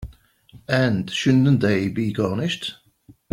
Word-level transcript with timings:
And 0.67 1.11
shouldn't 1.11 1.59
they 1.59 1.87
be 1.87 2.11
garnished? 2.11 2.73